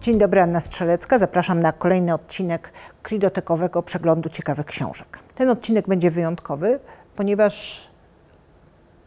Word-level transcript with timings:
Dzień 0.00 0.18
dobry, 0.18 0.40
Anna 0.40 0.60
Strzelecka. 0.60 1.18
Zapraszam 1.18 1.60
na 1.60 1.72
kolejny 1.72 2.14
odcinek 2.14 2.72
Klidotekowego 3.02 3.82
Przeglądu 3.82 4.28
Ciekawych 4.28 4.66
Książek. 4.66 5.18
Ten 5.34 5.50
odcinek 5.50 5.88
będzie 5.88 6.10
wyjątkowy, 6.10 6.80
ponieważ 7.16 7.86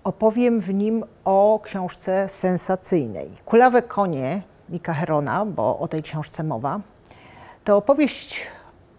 opowiem 0.03 0.59
w 0.59 0.73
nim 0.73 1.03
o 1.25 1.59
książce 1.63 2.29
sensacyjnej. 2.29 3.31
Kulawe 3.45 3.81
konie 3.81 4.41
Mika 4.69 4.93
Herona, 4.93 5.45
bo 5.45 5.79
o 5.79 5.87
tej 5.87 6.03
książce 6.03 6.43
mowa, 6.43 6.79
to 7.63 7.77
opowieść 7.77 8.47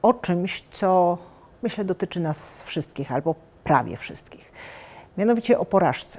o 0.02 0.14
czymś, 0.14 0.64
co 0.70 1.18
myślę 1.62 1.84
dotyczy 1.84 2.20
nas 2.20 2.62
wszystkich, 2.62 3.12
albo 3.12 3.34
prawie 3.64 3.96
wszystkich. 3.96 4.52
Mianowicie 5.18 5.58
o 5.58 5.64
porażce. 5.64 6.18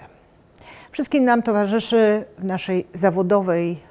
Wszystkim 0.91 1.25
nam 1.25 1.43
towarzyszy 1.43 2.25
w 2.37 2.43
naszej 2.43 2.87
zawodowej 2.93 3.84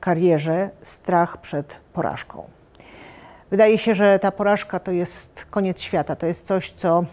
karierze 0.00 0.70
strach 0.82 1.36
przed 1.36 1.76
porażką. 1.92 2.44
Wydaje 3.50 3.78
się, 3.78 3.94
że 3.94 4.18
ta 4.18 4.32
porażka 4.32 4.78
to 4.78 4.90
jest 4.90 5.46
koniec 5.50 5.80
świata, 5.80 6.16
to 6.16 6.26
jest 6.26 6.46
coś, 6.46 6.72
co 6.72 7.04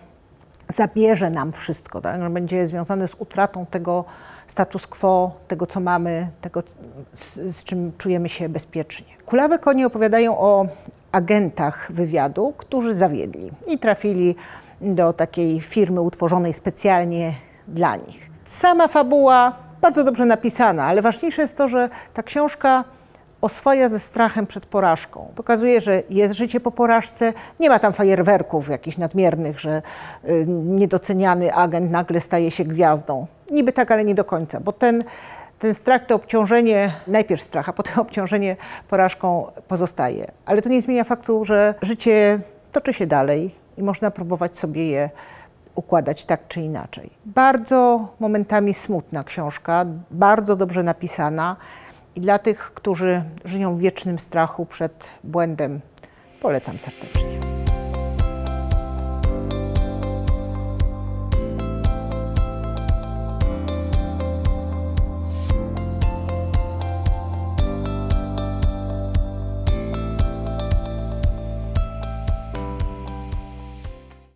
zabierze 0.68 1.30
nam 1.30 1.52
wszystko, 1.52 2.02
tak? 2.02 2.30
będzie 2.30 2.68
związane 2.68 3.08
z 3.08 3.16
utratą 3.20 3.66
tego 3.66 4.06
status 4.48 4.88
quo, 4.88 5.32
tego 5.48 5.66
co 5.66 5.80
mamy, 5.80 6.30
tego 6.42 6.64
z, 7.14 7.36
z 7.56 7.64
czym 7.64 7.92
czujemy 7.98 8.30
się 8.30 8.50
bezpiecznie. 8.50 9.08
Kulawe 9.26 9.60
konie 9.60 9.88
opowiadają 9.88 10.38
o 10.38 10.68
agentach 11.12 11.92
wywiadu, 11.92 12.54
którzy 12.58 12.94
zawiedli 12.94 13.52
i 13.68 13.80
trafili 13.80 14.36
do 14.82 15.14
takiej 15.14 15.62
firmy 15.62 16.02
utworzonej 16.02 16.54
specjalnie 16.54 17.34
dla 17.68 17.96
nich. 17.96 18.30
Sama 18.50 18.88
fabuła 18.88 19.67
bardzo 19.82 20.04
dobrze 20.04 20.26
napisana, 20.26 20.86
ale 20.86 21.02
ważniejsze 21.02 21.42
jest 21.42 21.58
to, 21.58 21.68
że 21.68 21.90
ta 22.14 22.24
książka 22.24 22.84
oswaja 23.42 23.90
ze 23.90 24.00
strachem 24.00 24.48
przed 24.48 24.66
porażką. 24.66 25.32
Pokazuje, 25.36 25.82
że 25.82 26.04
jest 26.10 26.36
życie 26.36 26.60
po 26.60 26.72
porażce, 26.72 27.34
nie 27.60 27.70
ma 27.70 27.80
tam 27.80 27.94
fajerwerków 27.94 28.70
jakichś 28.70 28.98
nadmiernych, 28.98 29.60
że 29.60 29.82
y, 30.30 30.46
niedoceniany 30.48 31.54
agent 31.54 31.92
nagle 31.92 32.22
staje 32.22 32.52
się 32.52 32.64
gwiazdą. 32.64 33.28
Niby 33.52 33.74
tak, 33.74 33.92
ale 33.92 34.04
nie 34.04 34.16
do 34.16 34.26
końca, 34.26 34.60
bo 34.60 34.72
ten, 34.72 35.04
ten 35.60 35.74
strach, 35.74 36.06
to 36.06 36.16
obciążenie, 36.16 36.94
najpierw 37.08 37.42
strach, 37.42 37.70
a 37.70 37.74
potem 37.74 38.00
obciążenie 38.06 38.56
porażką 38.90 39.52
pozostaje. 39.68 40.32
Ale 40.46 40.62
to 40.62 40.70
nie 40.70 40.82
zmienia 40.82 41.04
faktu, 41.04 41.46
że 41.46 41.76
życie 41.82 42.40
toczy 42.72 42.94
się 42.94 43.08
dalej 43.08 43.56
i 43.78 43.84
można 43.84 44.12
próbować 44.12 44.58
sobie 44.58 44.88
je 44.88 45.10
układać 45.78 46.26
tak 46.26 46.48
czy 46.48 46.62
inaczej. 46.62 47.10
Bardzo 47.26 48.08
momentami 48.20 48.74
smutna 48.74 49.24
książka, 49.24 49.86
bardzo 50.12 50.56
dobrze 50.56 50.84
napisana 50.84 51.56
i 52.16 52.22
dla 52.22 52.40
tych, 52.40 52.72
którzy 52.74 53.24
żyją 53.46 53.76
w 53.76 53.80
wiecznym 53.80 54.20
strachu 54.20 54.66
przed 54.66 55.10
błędem, 55.24 55.80
polecam 56.42 56.80
serdecznie. 56.80 57.47